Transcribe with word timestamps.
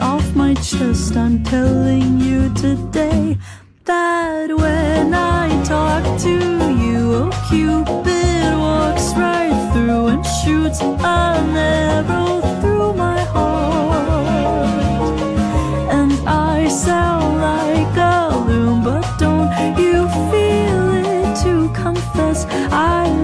off 0.00 0.34
my 0.34 0.54
chest. 0.54 1.16
I'm 1.16 1.44
telling 1.44 2.18
you 2.20 2.52
today 2.54 3.38
that 3.84 4.48
when 4.48 5.14
I 5.14 5.62
talk 5.62 6.02
to 6.22 6.30
you, 6.82 7.14
oh 7.14 7.30
Cupid 7.48 8.58
walks 8.58 9.14
right 9.14 9.54
through 9.72 10.08
and 10.08 10.26
shoots 10.26 10.80
an 10.80 11.56
arrow 11.56 12.40
through 12.60 12.94
my 12.94 13.20
heart. 13.20 14.66
And 15.92 16.12
I 16.28 16.66
sound 16.66 17.40
like 17.40 17.96
a 17.96 18.36
loon, 18.48 18.82
but 18.82 19.06
don't 19.16 19.48
you 19.78 20.08
feel 20.30 20.86
it 21.06 21.36
to 21.44 21.70
confess 21.72 22.46
I 22.72 23.17